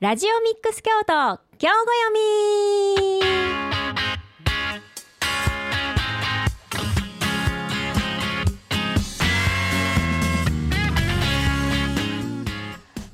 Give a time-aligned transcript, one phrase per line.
[0.00, 3.20] ラジオミックス京都今日ご読み。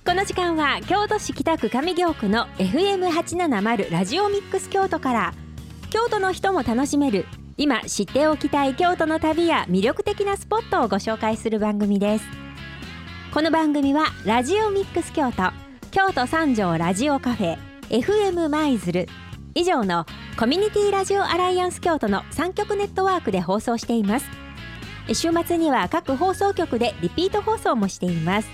[0.05, 5.32] この時間は京都市北区上京区の FM870 ラジオミックス京都から
[5.88, 7.24] 京都の人も楽しめる
[7.56, 12.26] 今知っておきたい京都の旅や魅力的なスポットをご紹介する番組です。
[13.32, 15.63] この番組はラジオミックス京都
[15.95, 19.07] 京都三条ラジオカフェ FM 舞鶴。
[19.55, 24.27] 以上のコミュニティラジオアライアンス京都の3局ネットワークで放送しています。
[25.12, 28.48] 週末には各放送局でリピート放送もしています。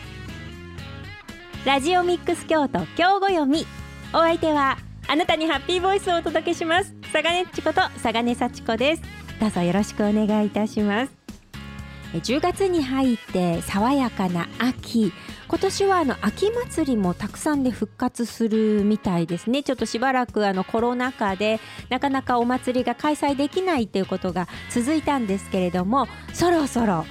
[1.65, 3.67] ラジオミックス京都今日ご読み。
[4.13, 4.77] お相手は
[5.09, 6.93] あなたにハッピーボイスをお届けします。
[7.11, 9.03] 佐賀根っちこと佐賀根幸子です。
[9.41, 11.13] どうぞよろしくお願いいたします。
[12.13, 15.15] 10月に入って爽やかな秋。
[15.51, 19.65] 今年はあの秋祭りもたくさんで復活するみたいですね。
[19.65, 21.59] ちょっとしばらくあのコロナ禍で
[21.89, 27.05] なかなかお祭りが開催できないということが続いたんですけれどもそろそろ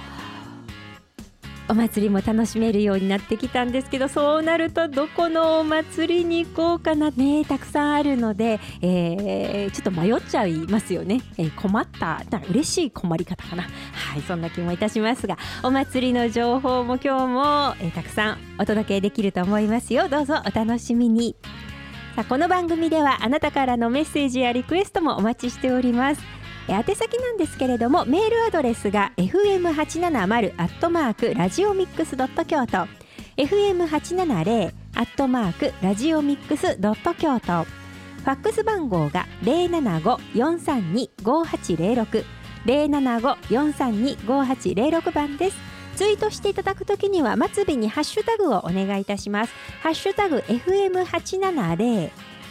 [1.70, 13.62] お祭りも楽しめるようになってきたんですけどそうなるとどこのお祭りに行こうかなねたくさんあるので、えー、ちょっと迷っちゃいますよね、えー、困った嬉しい困り方かな。
[13.62, 20.08] はいそんな気もいたしますがお祭りの情報も今日も、えー、たくさんお届けできると思いますよ。
[20.08, 21.36] どうぞお楽しみに。
[22.16, 26.39] さあこの番組ではあなたからのメッセージやリクエストもお待ちしております。
[26.68, 32.86] 宛先なんですけれどもメールアドレスが fm870 アットマークラジオミックスドット京都。
[33.36, 37.64] fm870 アットマークラジオミックスドット京都。
[37.64, 42.24] ファックス番号が075-432-5806
[42.66, 45.56] 075-432-5806番です。
[45.96, 49.54] ツイートしていただくときには末尾にハッシュタグをお願いいたします。
[49.82, 52.10] ハッシュタグ FM870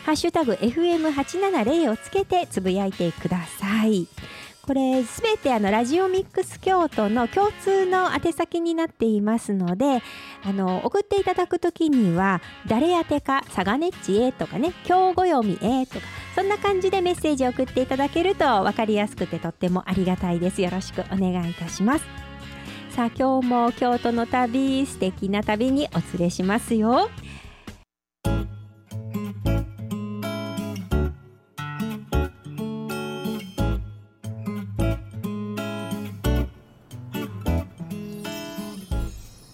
[0.09, 4.07] ハッシュタグ FM870 をつけてつぶやいてください。
[4.63, 10.01] これすべてあのラジオミックス京都の共通の宛先になっていますので
[10.43, 20.59] あの送っていただくときには誰宛てかサガネッチへとかね今日ご読みへとかそんな感じでメッセージを送っていただけると分かりやすくてとってもありがたいです。
[20.63, 22.05] よろしくお願いいたします。
[22.89, 27.11] さあ今日も京都の旅素敵な旅にお連れしますよ。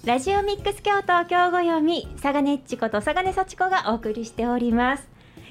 [0.06, 5.08] ラジオミックス京都今日ご読み佐賀ねっちこと佐賀根幸子がお送りしております。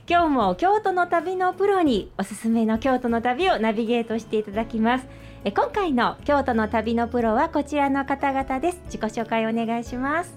[0.09, 5.07] 今日も京都の旅のプロにおすすめの京都の旅をナビゲートしていただきます。
[5.43, 8.81] え今回の京都の旅のプロはこちらの方々です。
[8.85, 10.33] 自己紹介お願いします。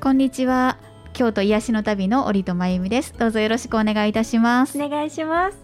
[0.00, 0.78] こんにちは。
[1.12, 3.18] 京都癒しの旅の折戸真由美です。
[3.18, 4.80] どうぞよろしくお願いいたします。
[4.80, 5.58] お願いします。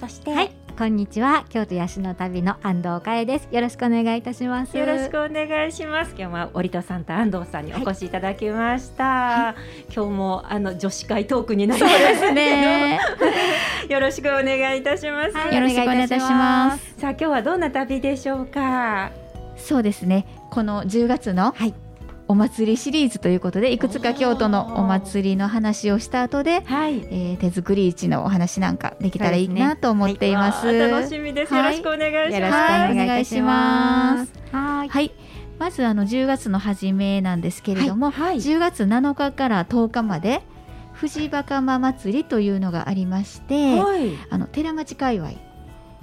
[0.00, 1.46] そして、はい、こんにちは。
[1.48, 3.48] 京都ヤシの旅の安藤佳恵です。
[3.50, 4.76] よろしくお願いいたします。
[4.76, 6.14] よろしくお願いします。
[6.18, 9.54] 今日は折戸さんと安藤さんにお越しいただきました、は
[9.88, 13.00] い、今日もあの女子会トークになりますね。
[13.88, 16.94] よろしくお願いいたします、はい、よろしくお願いいたします。
[16.98, 19.12] さあ今日はどんな旅でしょうか？
[19.56, 20.26] そうですね。
[20.50, 21.85] この10月の、はい
[22.28, 30.62] お祭りシリーズということでいくつか京都のお祭りの話をした後で、はい、えー、手作り市のお話なんかできたらいいなと思っています。
[30.62, 32.34] すねはい、楽しみです、よろしくお願いします。
[32.34, 34.32] よろしくお願いします。
[34.52, 34.88] はい。
[34.88, 35.12] はい。
[35.58, 40.42] まずあの10月の初めなんですけれども、はいはい、10月7日から10日まで
[40.92, 45.32] 藤バカマ祭りというのがありまして、はい、あの寺町界隈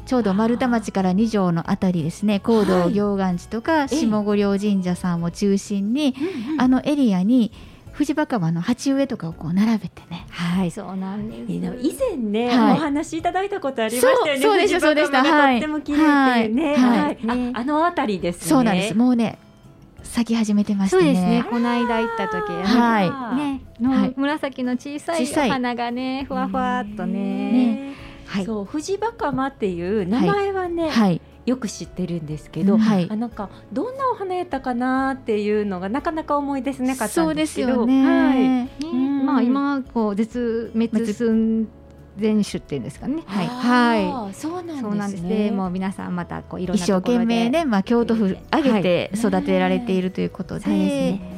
[0.06, 2.40] ちょうど丸太町から二条のあたりですね。
[2.40, 6.16] 高道行願寺とか下五稜神社さんを中心に、
[6.58, 7.52] あのエリアに
[7.94, 10.25] 藤若葉の鉢植えとかをこう並べてね。
[10.30, 11.53] はい、そうなんです。
[11.81, 14.41] 以前ね、はい、お話いただいたことありましたよね。
[14.41, 15.24] そうでした、そうでした。
[15.24, 16.75] とっても綺麗でね。
[16.75, 18.96] はい、はい、あのあたりです、ね、そうなんです。
[18.96, 19.38] もうね、
[20.02, 21.03] 咲き始めてましたね。
[21.03, 21.46] そうですね。
[21.50, 23.03] この間行った時、は
[23.35, 27.94] い、ね、の紫の小さい花がね、ふわふわっとね。
[28.38, 41.68] ねはい、そう藤バカマっていう名前はね、はい、よく知ってるんですけど、はい、あなんかどんなお花やったかなっていうのがなかなか思い出せなかったんですけど、ね、はい、うん、まあ今こう絶滅寸
[42.20, 43.24] 前種っていうんですかね。
[43.26, 43.47] はい。
[43.47, 44.34] はい。
[44.36, 45.50] そうなんですね。
[45.50, 51.34] もう皆さんまたこういろんな一生懸命ね、まあ京都府上げて育てられているということで、はい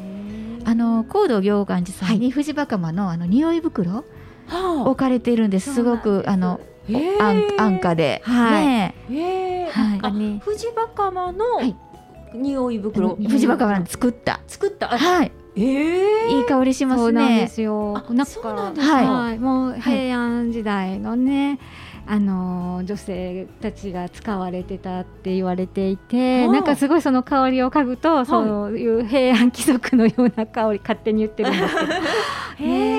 [0.67, 4.03] あの高度行願寺さんに藤バカマのあの匂い袋
[4.49, 5.73] 置かれているんです。
[5.73, 6.59] すごくあの
[7.19, 9.69] 安安価で、はい、ね、え。
[9.69, 11.45] ー、はい、藤バカマの
[12.33, 14.39] 匂い袋、藤バカマ作った。
[14.47, 14.87] 作った。
[14.89, 15.31] はい。
[15.57, 17.03] えー、いい香りしますね。
[17.03, 17.93] そうなんですよ。
[17.93, 18.83] なんか。
[18.83, 21.59] はい、もう平安時代のね。
[22.07, 31.93] あの女性たちが使われてたって言われていてなんかすごいその香りを嗅ぐと、そういう平安貴族のような香り勝手に言ってるんですけど。
[32.61, 32.95] え。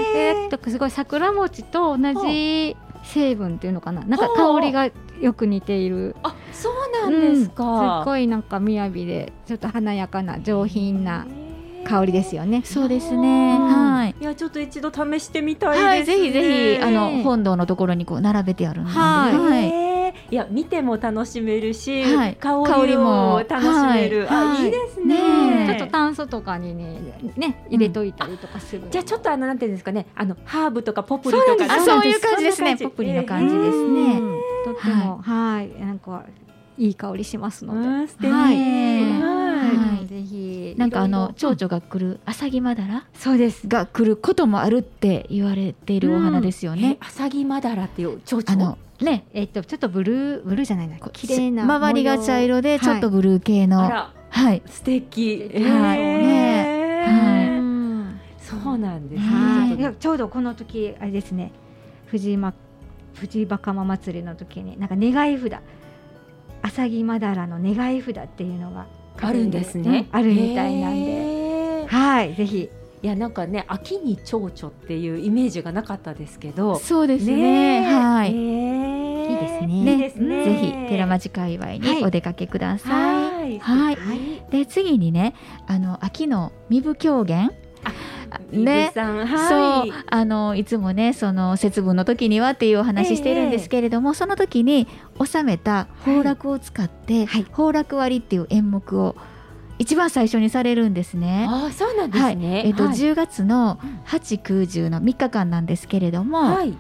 [0.47, 4.03] ー、とすごい桜餅と同じ成分っていうのかな？
[4.03, 11.27] なんか香りがよく似ているあそうなんですか、うん、すごいなんか雅でちょっと華やかな上品な
[11.85, 12.63] 香りですよね。
[12.65, 13.59] そうですね。
[13.59, 14.15] はい。
[14.21, 18.99] いやちょっと一度試してみたいはい、ぜひぜひあの本堂のところにこう並べてあるので。
[18.99, 19.83] はい。
[19.83, 19.86] い
[20.35, 24.27] や見ても楽しめるし、はい、香りも楽しめる。
[24.31, 25.67] あ、いいですね。
[25.69, 27.01] ちょっと炭素とかにね
[27.37, 28.83] ね入れといたりとかする。
[28.91, 32.77] じゃあちょっとあのなんていうんですかね、あのハーブとかポプリとかそういう感じですね。
[32.77, 34.21] ポプリの感じですね。
[34.65, 36.25] とってもはいなんか
[36.79, 38.09] いい香りしますので。
[38.09, 38.31] 素敵。
[38.31, 38.57] はい。
[38.57, 40.07] はい。
[40.07, 40.75] ぜひ。
[40.77, 43.05] なんかあの蝶々が来るアサギマダラ。
[43.15, 43.67] そうです。
[43.67, 46.99] が来ることもあるって言われているお花ですよね。
[47.01, 48.77] アサギマダラっていう蝶々。
[49.01, 50.97] ね、えっとちょっとブルーブルーじゃないな。
[50.99, 53.81] 綺麗な周りが茶色でちょっとブルー系の。
[53.81, 54.63] はい。
[54.67, 55.51] 素敵。
[55.53, 55.99] はい。
[55.99, 57.05] ね。
[57.07, 58.45] はい。
[58.45, 59.97] そうなんですはい。
[59.97, 61.53] ちょうどこの時あれですね。
[62.07, 62.55] 藤間
[63.15, 65.61] 藤バカマ祭りの時になんか願い札。
[66.63, 68.87] 浅木まだらの願い札っていうのが
[69.21, 72.69] あるんですね、あるみたいなんではいぜひ
[73.03, 78.33] いやなんかね秋に蝶々っていうイメージがなかったですけどそうですねはい、
[79.29, 79.85] いいですね。
[79.85, 80.45] ねですね。
[80.45, 83.59] ぜひ寺町界隈にお出かけください。
[83.59, 83.97] はい、
[84.51, 85.35] で次にね
[85.67, 87.51] あの秋の身分狂言。
[88.51, 90.05] ね、はい、そう。
[90.09, 94.87] あのいつもねその節分の時にはっていうお話してるんですけれども、えー、その時に
[95.25, 99.17] 収めた崩落を使って、はい、崩落割っていう演目を
[99.79, 101.47] 一番最初にされるんですね。
[101.49, 102.25] あそうなんですね。
[102.25, 106.77] はい、えっ、ー、と、はい、10月の8、9、10の3日間なんですけれども、はい、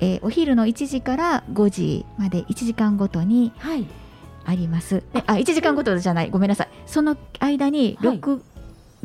[0.00, 3.52] えー、お昼の1時から5時まで1時間ごとに
[4.44, 5.02] あります。
[5.12, 6.68] はい、あ1時間ごとじゃないごめんなさい。
[6.86, 8.20] その間に 6,、はい、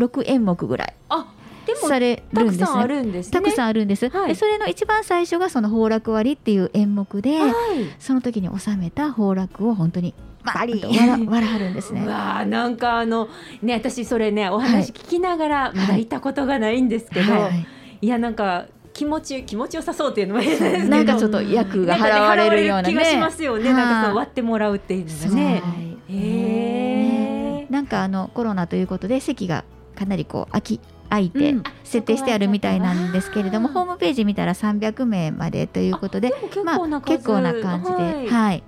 [0.04, 0.94] 6演目ぐらい。
[1.10, 1.32] あ
[1.74, 2.62] されるんですね。
[2.62, 4.10] たくさんあるんです、ね、たくさんあるんです。
[4.10, 7.52] はい、でそれの一番最初がその崩落割っていう演目で、はい、
[8.00, 10.14] その時に収めた崩落を本当に
[10.44, 12.06] バリ笑笑はるんですね。
[12.08, 13.30] わなんかあの
[13.62, 17.66] ね私それねお話聞きながらまだ行ったことがないんですけど、はい、
[18.02, 23.74] いやなんか気持ち気持ちよさそうっていうのも変ですなんかちょっと役が払われるような、ね、気がしますよね。
[23.74, 25.64] なんかそう割ってもらうっていうのがね。
[26.10, 27.68] へえ。
[27.70, 29.66] なんかあのコロナということで席が
[29.96, 36.34] かなりこう空き空いて設定してあるみたいなんですけれども、ホームページ見たら300名までということで
[36.64, 38.64] まあ、結構な感じで、はい、はい、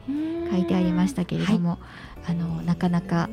[0.52, 1.80] 書いてありましたけれども、
[2.28, 3.30] あのなかなか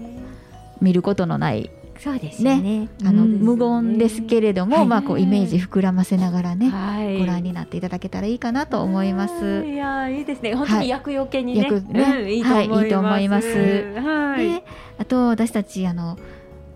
[0.81, 9.65] 見ることのないそうですね、ね、あの、無言ですけれども、はい、まあこうイメージ膨らませながらね、はい、ご覧になっていただけたらいいかなと思います。
[9.65, 10.55] いやいいですね。
[10.55, 12.31] 本当に役よけにね、はい、ね、うん、
[12.85, 13.49] いいと思います。
[13.49, 14.65] はい、で、
[14.99, 16.19] あと私たちあの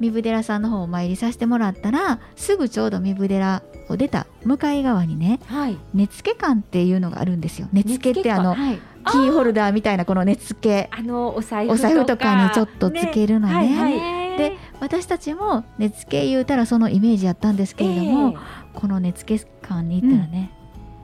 [0.01, 7.69] 三部寺さんの方お参りさせてもらったらすぐちょうど三部寺を出た向かい側にね、はい、根付館っていうのがあるんですよ。
[7.73, 8.79] 根付ってあの、はい、
[9.13, 12.39] キーホルダーみたいなこの根付あのお財布とか。
[12.49, 13.69] にちょっとつけるのね。
[13.69, 18.39] ねはいはい、で私たちも根付言うたらそのイメージやったんですけれども、えー、
[18.75, 20.53] この根付館に行ったらね、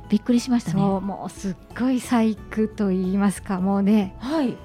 [0.04, 0.80] うん、びっくりしましたね。
[0.80, 4.56] もうすっごい細工と言いますかもうね、はい、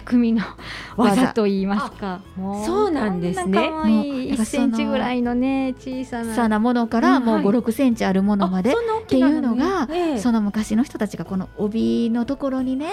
[0.00, 0.42] 匠の
[0.96, 1.28] 技。
[1.34, 2.20] と言いますか。
[2.64, 3.70] そうなんですね。
[3.70, 6.48] 可愛い1センチぐらいのね小さな。
[6.48, 8.70] なものからもう5、6センチあるものまで。
[8.72, 8.74] っ
[9.06, 12.86] ていうのがその昔の人たちがこの帯のところにね、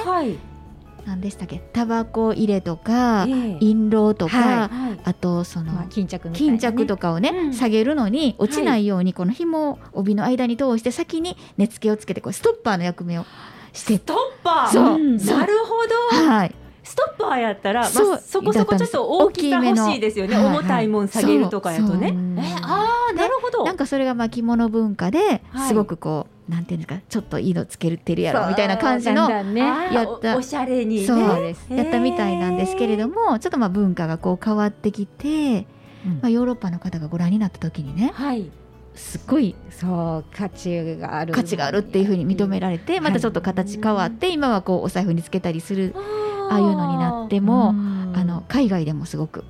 [1.05, 1.61] 何でしたっけ？
[1.71, 3.25] タバコ入れとか、
[3.59, 4.69] 印籠とか、
[5.05, 13.25] あとその、巾着巾着とかをね、下げるのに落ちないようにこの紐を帯の間に通して先に根付けをつけてこうストッパーの役目を
[13.71, 13.95] して。
[13.95, 14.67] ストッパー。
[14.67, 16.27] そう、なるほど。
[16.27, 16.55] はい
[16.89, 22.15] ストッパーやったら、まあ、そこそこちょっと大きさ欲しいですよね、重たいもん下げるとかやとね。
[22.35, 30.35] えああなるほど、なんかそれがまあ着物文化ですごくこう、なんていうんですかちょっといいのつけてるやろみたいな感じのやった。
[30.35, 35.67] おしゃれに、そうやったみたいなんですけれどもちょっとまあ文化がこう変わってきて、
[36.21, 38.49] まあ、ヨーロッパの方がご覧になった時にね、はい、
[38.99, 45.95] すごいそう価値がある価値があるっていうふうに認められてまたちょっと形変わって、今はこうお財布につけたりする。
[46.51, 49.43] ああいうのになってもあの海外でもすごく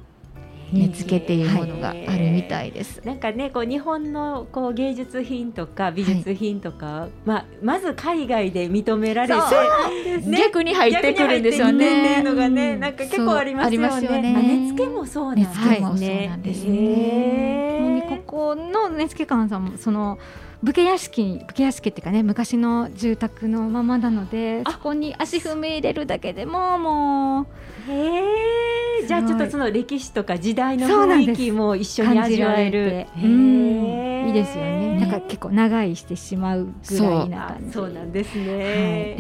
[0.74, 3.02] 根付けっていうものがあるみたいです。
[3.06, 12.02] なんかねこう日本のこう芸術品とか美術品とか、はい、まあまず海外で認められて、ね、逆に入ってくるんですよね。
[12.02, 13.98] っていうのがねなんか結構ありますよね。
[14.04, 15.68] よね根付けもそうなんですね。
[15.68, 18.09] はい、そうなんですね。
[18.30, 20.20] この根付館さんもその
[20.62, 27.48] 武家屋敷武家屋敷っていうかね昔の住宅のままなのでそこに足踏み入れるだけでもも
[27.88, 27.92] う。
[27.92, 29.08] へえ。
[29.08, 33.08] じゃあちょっとその歴史とか時代の雰囲気も一緒に味わえる。
[33.18, 35.00] うんいいですよね。
[35.00, 37.90] なんか結構長いしてしまうぐらいな感じそう。
[37.90, 39.16] なんですね、はい、へ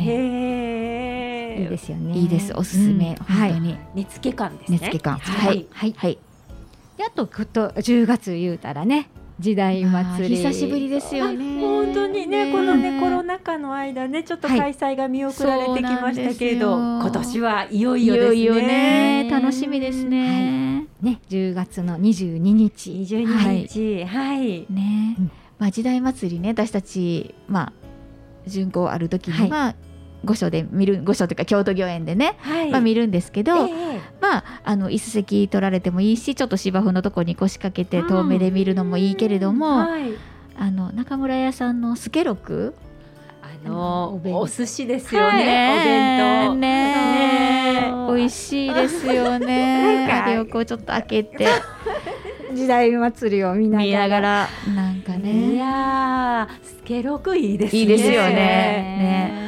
[1.57, 1.63] え。
[1.63, 2.13] いいですよね。
[2.13, 2.53] いいです。
[2.55, 4.77] おすすめ、うん、本当に、根付館ですね。
[4.81, 5.65] 根付館はい。
[5.71, 5.95] はい。
[5.97, 6.13] はい。
[6.13, 6.19] で
[7.05, 10.35] あとと10月言うたらね時代祭り。
[10.35, 11.61] 久しぶりですよね。
[11.61, 19.23] 本当にねこのねコロナ禍の間ねちょっと開催が見送られてきましたけれど、はい、今年はいよいよですね。
[19.23, 19.29] ね。
[19.29, 22.91] 楽しみですね、はい、ね10月の22日。
[22.91, 24.03] 22日。
[24.05, 27.73] はい、はい、ね、うん、まあ時代祭りね私たちまあ
[28.45, 29.73] 巡行ある時には、
[30.25, 40.13] 御所で見る御所というか京都御苑でね、はい、まあ、見るんですけど、えー、まああの椅子席取られてもいいしちょっと芝生のとこに腰掛けて遠目で見るのもいいけれども、はい、
[40.57, 42.75] あの中村屋さんの助六
[43.41, 46.55] あのお寿司ですよね、お弁当。
[46.55, 50.07] ね美味しいですよね。
[50.11, 51.47] あれをこうちょっと開けて。
[52.53, 54.49] 時代祭りを見ながら。
[54.75, 55.53] なんかね。
[55.53, 57.79] いやー助六いいですね。
[57.79, 58.33] いいですよね。
[58.33, 59.38] ね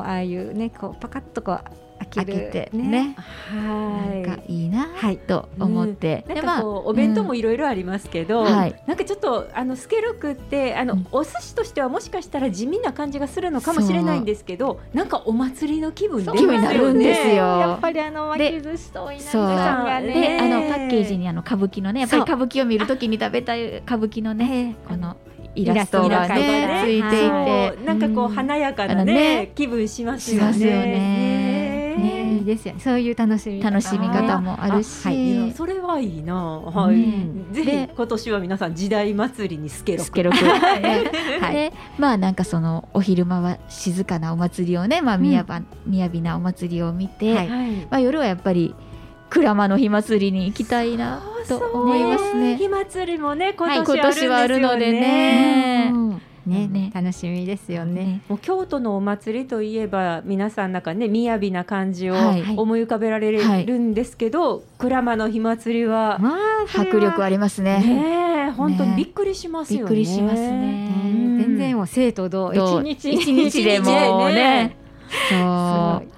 [0.00, 3.14] ああいうねこうパカッとこう開けてね。
[3.16, 4.22] はい。
[4.22, 17.34] なんかいいな、はい、と思って、うん、なんかこう、お弁当もいろいろありますけど、なんかちょっとあのスケロクってあの、お寿司としてはもしかしたら地味な感じがするのかもしれないんですけどなんかお祭りの気分気分になるんですよ。
[17.34, 20.12] やっぱりあの巻き寿司と稲さんがね。
[20.12, 25.16] であのパッケージにあの歌舞伎のねやっぱり歌舞伎を見るときに食べたい歌舞伎のねこの
[25.62, 30.58] イラストがねついていて、なんかこう華やかなね気分しますよね。
[31.98, 32.34] ね。
[32.38, 32.80] いいですよね。
[32.80, 36.34] そういう楽しみ楽しみ方もあるし、それはいいな。
[36.36, 36.96] はい。
[37.52, 40.36] ぜひ今年は皆さん時代祭りにスケロスケロク。
[40.36, 41.72] はい。
[41.98, 47.48] まあなんかそのお昼間は静かなお祭りをね、まあみやばみやびなお祭りを見て、
[47.90, 48.74] まあ夜はやっぱり
[49.30, 52.56] 鞍馬の火祭りに行きたいなと思いますね。
[52.56, 55.92] 火祭りもね今年、今年はあるのでね。
[56.46, 58.22] ねね、楽しみですよね。
[58.26, 62.14] もう京都のお祭りといえば皆さんなんかね雅な感じを
[62.56, 67.80] 思い浮かべられるんですけど、鞍馬の火祭りは、まあ、迫力ありますね。
[67.80, 69.82] ね本当にびっくりしますよね。
[69.82, 70.88] びっくりしますね。
[71.38, 74.74] 全然もう生徒同一日一日でもね。
[75.28, 76.17] そう。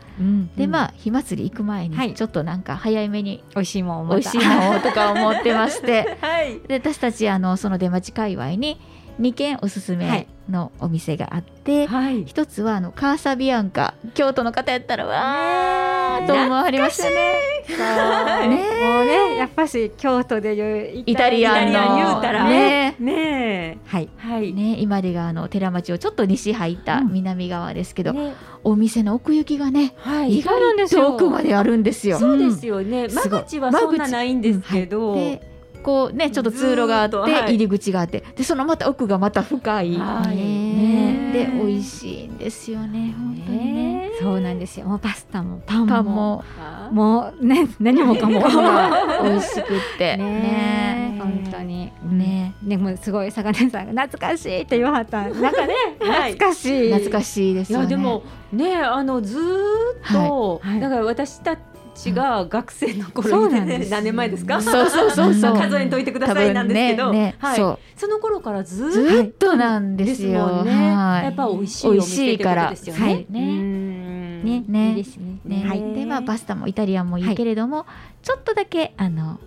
[0.57, 8.79] でまあ火祭り行く前にちょっとなんか早めに美味しいもん美味しいもんとか思ってまして、 はい、で私たちあのその出町界隈に
[9.21, 17.51] 2軒おすすめのお店があって、はい、一つはあのカーサビアンカ京都の方やったらわーと思われましたね。
[18.49, 22.49] ねもうねやっぱし京都でいうイタリアンの言うたら。
[22.49, 24.09] ねねはい。
[24.19, 24.53] はい。
[24.53, 32.19] ね今でがあの寺町をちょっと西入った南側ですけど、ね、お店の奥行きがね、はい、意外と奥まであるんですよ。
[32.19, 33.09] そうですよね。
[33.09, 35.17] 間口はそんなないんですけど。
[35.83, 43.91] こうねちょっと通路があって入り口があってでそのまた奥がまた深い、ね、で美味しいんですよね本当にね。
[44.21, 44.87] そうなんですよ。
[44.87, 46.03] もうパスタもパンも。
[46.03, 46.45] も。
[46.93, 48.41] もうね何もかも。
[49.23, 50.17] 美味しくって。
[50.17, 51.19] ね。
[51.19, 51.91] 本当に。
[52.05, 52.55] ね。
[52.63, 55.29] でもすごい坂根さんが懐かしいって言わはった。
[55.29, 56.93] なんかね 懐かしい。
[56.93, 57.87] 懐かしいですよね。
[57.87, 58.23] でも
[58.53, 61.61] ねあのずっと、だから私たち
[62.03, 64.61] ちが学生の頃に、ね、何年前ですか？
[64.61, 65.57] そうそうそうそう。
[65.57, 67.79] 数えんといてくださいなんですけど、ねね、はい、そ
[68.09, 70.65] の頃からずっとなんですよ。
[70.65, 73.03] ね、はい、やっぱ美味しいお店ってことですよね。
[73.03, 73.27] はい。
[73.29, 74.63] ね。
[74.63, 74.91] ね。
[74.91, 75.39] いいですね。
[75.45, 77.87] ねはい、でまあパスタもイタリアンもいいけれども、
[78.23, 79.39] ちょっとだけあの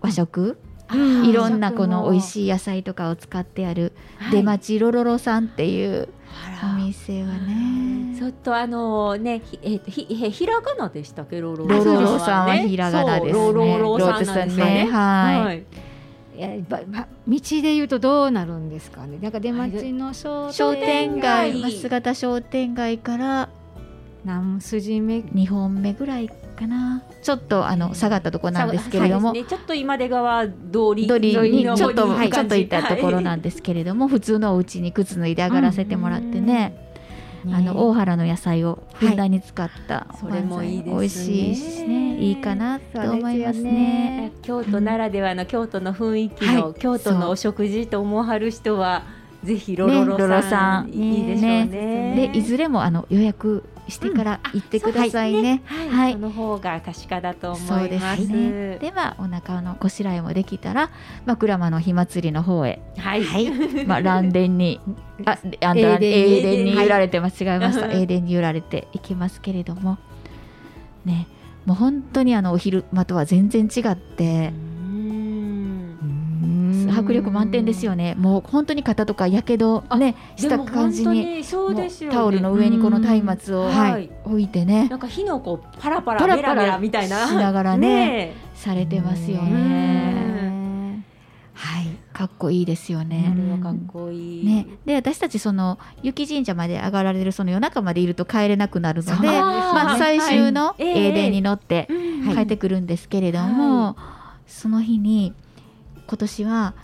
[0.00, 0.58] 和食、
[0.94, 3.92] いろんなこの美味しい野菜とかを使ってある
[4.30, 6.08] 出町ロロロさんっていう
[6.62, 8.16] お店はね。
[8.18, 11.40] ちょっとあのねえー、ひひひらがなでしたっけ？
[11.40, 13.32] ロロロロロさんはひらがなですね。
[13.32, 14.88] ロロロさんですね。
[14.90, 16.40] はい、い。
[16.40, 19.18] やば道で言うとどうなるんですかね？
[19.20, 23.48] なんか出町の商店街、増形商店街から
[24.24, 25.22] 何筋目？
[25.32, 30.52] 二本目ぐらいかなちょっとあの下がったところなんですけれども、ね、ちょっと今出川通
[30.94, 36.90] り通りにちょっと、はい、ちょっといったところなんですけれども、はい、普通のお家に靴脱いで上がらせてもらってね。
[37.50, 40.92] あの大原の野菜をふんだんに使った、それもいいですね。
[40.92, 42.16] 美味しいしね。
[42.20, 44.30] いいかなと思いますね。
[44.42, 49.02] 京都ならではの京都の雰囲気の、京都のお食事と思わはる人は
[49.42, 51.66] ぜひロロロさん、ね、いいでしょうね。
[51.66, 52.30] ね。
[52.32, 55.62] でいずれもあの予約してから行ってくださいね。
[55.70, 58.26] うん、はい、その方が確かだと思います。
[58.26, 60.90] ね、ではお腹のこしらえもできたら
[61.26, 62.80] 枕間の火祭りの方へ。
[62.98, 63.24] はい。
[63.24, 63.50] はい、
[63.86, 64.80] まあ蘭殿に
[65.24, 67.90] ああ英伝に揺られて間違えました。
[67.92, 69.98] 英伝に揺られていきますけれども
[71.04, 71.26] ね。
[71.66, 74.52] もう本当にあのお昼間とは全然違って。
[76.92, 78.14] 迫力満点ですよね。
[78.16, 84.88] もう本当に肩とかやけどねした感じに、そうですタオルの上にこの松明を、はい、置いてね。
[84.88, 87.26] なんか火の粉パラパラパラパラみたいな。
[87.26, 91.04] しながらねされてますよね。
[91.54, 93.36] はい、かっこいいですよね。
[93.62, 94.46] かっこいい。
[94.46, 101.88] ね、で私たちその雪神社まで上がられるその夜中までいると帰れなくなるので、まあ最終の英霊に乗って
[102.34, 103.96] 帰ってくるんですけれども、
[104.46, 105.34] その日に
[106.12, 106.74] 今年は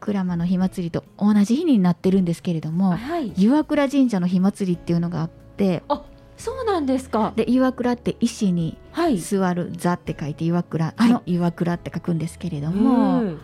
[0.00, 6.06] 鞍馬の火祭りと同じ日になってるんですけれども、はい、岩倉神社の火祭りっていうのがあってあ
[6.38, 7.34] そうなんですか。
[7.36, 8.78] で岩倉って石に
[9.18, 13.34] 座る座って書いて岩倉、はい、の岩倉って書くんですけれども、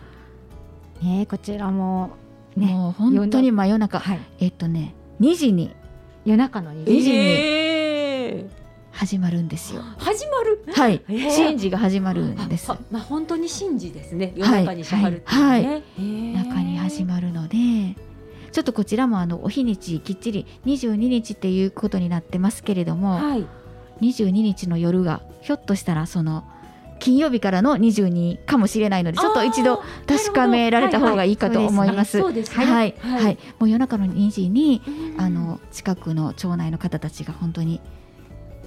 [1.03, 2.15] ね、こちらも、
[2.55, 5.75] ね、もう本当に真夜中、はい、えっとね2時に。
[6.25, 7.74] 夜中の2時に、えー
[8.95, 9.81] 始まるんですよ。
[9.97, 10.65] 始まる？
[10.73, 11.01] はい。
[11.35, 12.69] 神事が始まるんです。
[12.89, 14.33] まあ本当に神事ですね。
[14.35, 15.65] 夜中にしはる、ね、はい。
[15.65, 15.83] はい、
[16.33, 17.57] 中に始まるので。
[18.51, 23.45] ちょっとこちらもあのお日にちきっちり22日っていうことになってますけれども、はい、
[23.99, 26.45] 22日の夜がひょっとしたらその
[26.99, 32.21] 金曜日からの22かもしれないのでちょっと一度確かめられた方がいいかと思います。
[32.21, 32.33] はい、
[32.63, 34.81] はい、はい、もう夜中の2時に
[35.17, 37.81] あの近くの町内の方たちが本当に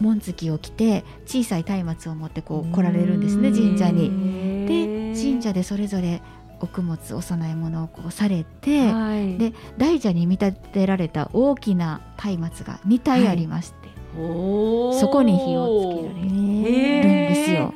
[0.01, 4.67] 紋付を着て小さい松明を持ってこう来られるんですね神社に。
[4.67, 6.23] で神社でそれぞれ
[6.61, 13.89] お供物お供え物をこうされて、はい、で大蛇に見立てられた大きな松明が2体ありまして、
[14.21, 17.75] はい、そこに火をつけられるんですよ。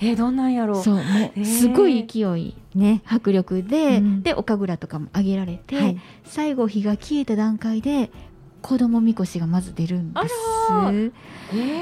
[0.00, 0.82] えー、どんなんやろう。
[0.82, 8.10] そうもうすごい勢い、ね、迫力で、うん、でお神楽とかも上げられて、はい、最後火が消えた段階で
[8.64, 10.34] 子供みこしがまず出るんです。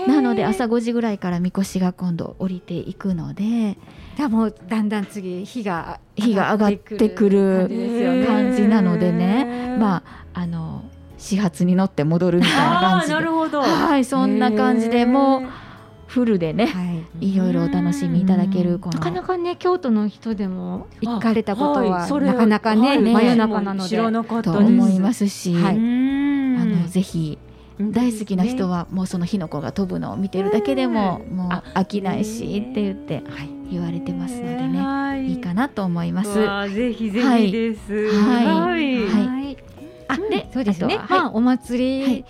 [0.09, 3.79] なので朝5時ぐらいからみこしが今度降りていくので、
[4.19, 10.03] だもうだんだん次火が火が上がってくる感じなのでね、ま
[10.35, 10.83] ああの
[11.19, 13.63] 始発に乗って戻るみたいな感じで、なるほど。
[13.63, 15.43] はいそんな感じでもう。
[16.09, 23.89] フルでね、はい、いろいろお楽しみいただけるなかなかね京都の人でも行かれたことは、はい、なかなかね、真夜中なので。
[23.89, 25.79] 知らなかったと思いますし、はい、
[26.93, 27.39] ぜひ
[27.81, 36.35] 大好きな人はもうその火の粉が飛ぶのを見てるだけでももう飽きないしって言って、はい、言われてますのでね、い、いかなと思います。
[36.75, 38.11] ぜひぜひです。
[38.13, 39.57] はい、はい、はい、
[40.09, 40.99] あでそうですね。
[41.09, 42.25] まあお祭り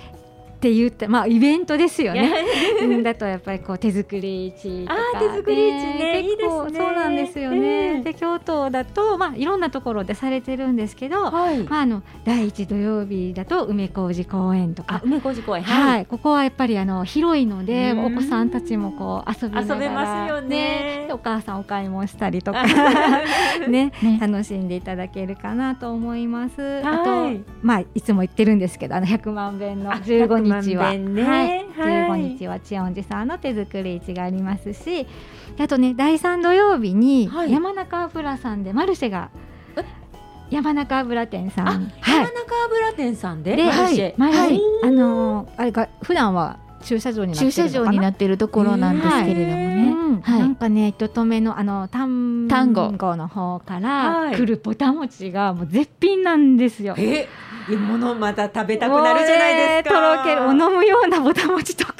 [0.62, 3.02] って言ってまあイベントですよね。
[3.02, 8.00] だとやっぱりこう手作り市とか、手作り市ね結構そうなんですよね。
[8.02, 21.08] で京都だとまあいろんなところでされてるんですけど、まああの第一土曜日だと梅小路公園とか、梅小路公園はい、ここはやっぱりあの広いのでお子さんたちもこう遊びながら遊べますよね。
[21.10, 22.64] お母さんお買い物したりとか
[23.68, 26.82] ね楽しんでいただけるかなと思います。
[26.84, 27.30] あと
[27.62, 35.06] まあいつも言ってるんですけどあの百万遍の15日日は、ね、はい、15日は千音寺さんの手作り市がありますし
[35.58, 39.30] あとね第3土曜日に山中油さんでマルシェが、
[40.50, 43.56] 山中油店さん、はい、山中油店さんで？
[43.56, 52.92] で、はい、はい、あのー、あれが普段は駐車場に駐車場になっているところなんですけれどもね、はい、なんかね人とめのあの単語。
[52.92, 56.94] の方から来るぼたもちがもう絶品なんですよ。
[56.98, 57.28] え？
[57.68, 59.94] いものまた食べたくなるじゃないですか。
[59.94, 61.94] とろけるお飲むようなぼたもちとか。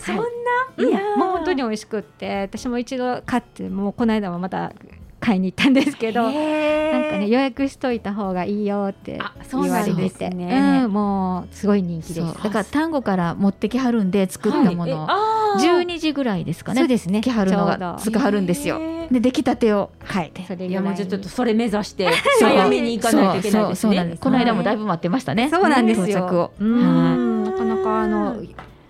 [0.00, 0.22] そんな、
[0.78, 4.72] いや、もう本当に美味しくって私も一度買ってもうこの間もまた
[5.26, 6.38] 買いに行ったんですけどなんか
[7.18, 9.18] ね予約しといた方がいいよって
[9.50, 12.42] 言われてて、ねうん、もうすごい人気です。
[12.44, 16.78] だから単語から持ってきはるんで作ったもの、はい、12時ぐらいですかね。
[16.80, 17.22] そうですね。
[17.22, 18.78] きはるのがつかはるんですよ。
[19.10, 20.32] で出来たてを書い。
[20.68, 22.08] いやもうちょっとそれ目指して
[22.40, 24.16] 早めに行かないといけないですね。
[24.20, 25.50] この間もだいぶ待ってましたね。
[25.50, 26.52] そうなんですよ。
[26.60, 28.36] なかなかあの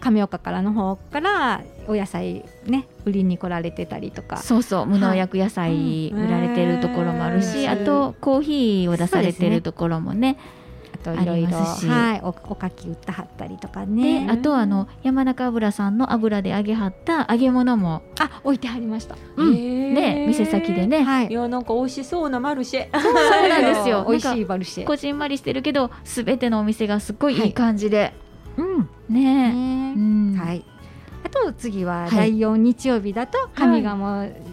[0.07, 4.37] 亀岡からの方からお野菜ね売りに来られてたりとか。
[4.37, 10.39] そうそう無農薬野菜売られてるところもあるし、はい、あとコーヒーを出されてるところもね
[11.03, 14.29] といろいろはいおおかき売ったはったりとかね。
[14.31, 23.01] あとあの山中油さんの油で揚げはった揚げ物もあ置いてありました、うん、ね店先でね、はい、いやなんか美味しそうなマルシェ。
[23.01, 24.07] そうなんですよ。
[24.09, 24.85] 美味しいマルシェ。
[24.85, 28.13] こじんまりしてるけどすべてのお店がすっごいいい感じで、
[28.57, 29.53] はい、うんね。
[29.53, 30.65] ね、うん、はい。
[30.76, 30.76] あ
[31.45, 33.97] と次は第4日曜日だと上賀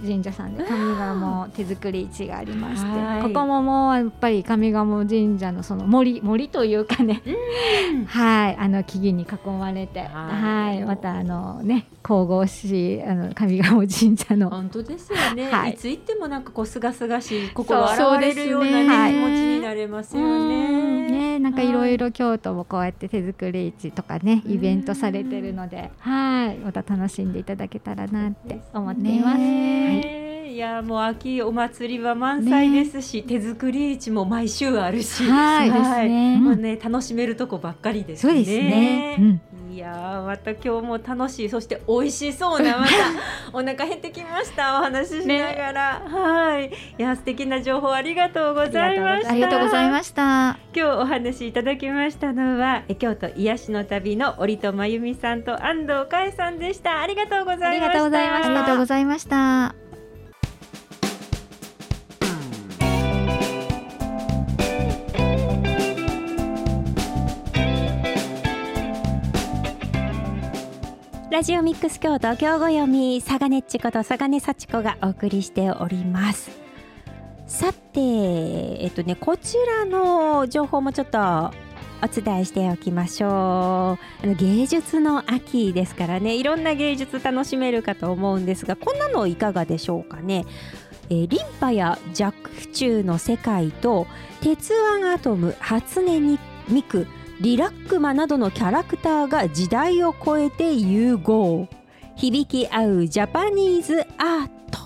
[0.02, 7.22] 神社さんで上賀茂手作り市がありまして、ここももうやっぱり上賀茂神社のその森森というかね、
[8.08, 10.84] はいあの木々に囲まれてはい。
[10.84, 21.10] またあのね神々しいあの上賀茂神社の本当ですよね、はい、いつ行ってもなんかこうすがすがしい心洗われるような、ね、気持ちになれますよね。
[21.10, 21.74] ねなんかい。
[21.74, 29.38] ろいろ京都もこうやって手作り市とかねイベントされてるのではいまた楽しんでいただけたらなって思っています。
[29.38, 30.23] はい。
[30.53, 38.33] いやもう秋お祭りは満載ですし、ね、手作り市も毎週あるし、はい、はい、ね、もうね楽しめるとこばっかりですね。
[38.33, 39.15] そうですね。
[39.19, 39.41] うん
[39.73, 42.91] いやまた今日も楽しいそして美味しそうな また
[43.51, 46.71] お腹減ってきましたお話ししながら、ね、はい。
[46.99, 49.31] いや素敵な情報ありがとうございました。
[49.31, 50.59] ありがとうございました。
[50.75, 57.01] 今日お話いただきましたのは京都癒しの旅の折戸真由美さんと安藤海さんでした。
[57.01, 57.89] ありがとうございました。
[57.89, 57.93] あ
[58.49, 59.83] りがとうございました
[71.43, 76.49] ラジオミックス京都京語読み佐賀ねっちこと佐賀根幸子がお送りしております。
[77.47, 83.29] さてえっとねこちらの情報もちょっとお伝えしておきましょう。
[83.29, 86.34] あの芸術の秋ですからね。
[86.38, 90.45] いろんな芸術楽しめるかと思うんですがこんなのいかがでしょうかね？
[91.10, 92.34] えー、リンパや弱
[92.71, 94.08] 中の世界と
[94.39, 97.06] 鉄腕アトム初音ミク
[97.43, 101.67] リラックマなどのキャラクターが時代を超えて融合。
[102.15, 104.79] 響き合うジャパニーズアート。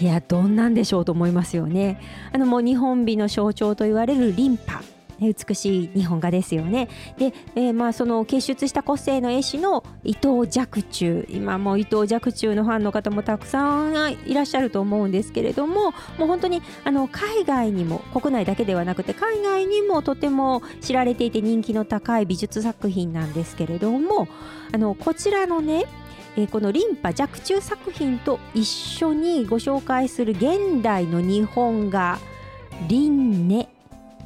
[0.00, 2.00] いやどんなんでしょうと思いますよね。
[2.32, 4.82] あのもう日本美の象徴と言われるリンパ。
[5.28, 6.88] 美しい日本画ですよね。
[7.18, 24.28] で、えー、まあその結出した個性の絵師の伊藤若冲今も伊藤若冲のファンの方もたくさんいらっしゃると思うんですけれどももう本当にあの海外にも国内だけではなくて海外にもとても知られていて人気の高い美術作品なんですけれども
[24.72, 25.86] あのこちらのね
[26.36, 32.20] えー、このリンパ若冲作品と一緒にご紹介する現代の日本画
[32.88, 33.68] 「リンネ」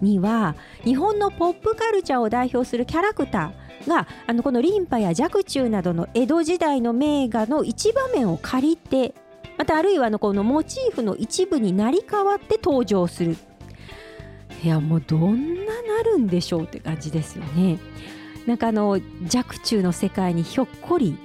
[0.00, 0.54] には
[0.84, 9.14] 日本のポップカルチャーを代表するキャラクターがあのこのリンパや若冲などの江戸時代の名画の一場面を借りて
[9.56, 13.36] またあるいはあのこのモチーフの一部になり変わって登場する。
[14.62, 17.78] いやもうどんななるんでしょうって感じですよね。
[18.46, 18.98] なんかあの
[19.34, 21.16] 若冲の世界にひょっこり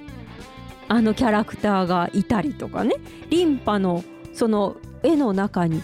[0.88, 2.94] あのキャラクターがいたりとかね。
[3.30, 5.82] リンパのその絵の中に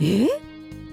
[0.00, 0.26] え？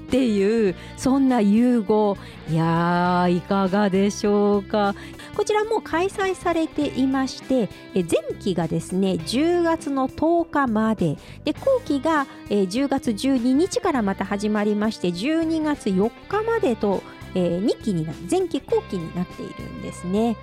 [0.07, 2.17] っていうそんな融合。
[2.49, 4.95] いやーいかがでしょうか。
[5.35, 8.05] こちらも開催されていまして前
[8.39, 11.17] 期がですね10月の10日まで。
[11.43, 20.37] で後期が10月12日からまた始まりまして12月4日までと2期にな前期後期になっているんですね。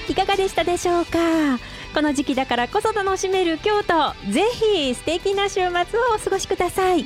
[0.07, 1.57] いかがでしたでしょうか？
[1.95, 4.13] この時期だからこそ楽しめる京都。
[4.31, 5.69] ぜひ素敵な週末を
[6.15, 7.05] お過ごしください。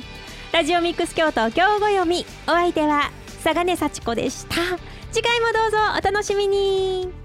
[0.52, 2.26] ラジオミックス京都今日ご読み。
[2.48, 3.12] お相手は
[3.44, 4.56] 佐賀根幸子でした。
[5.12, 7.19] 次回もどうぞお楽しみに。